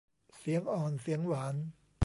[0.37, 1.55] เสียงอ่อนเสียงหวาน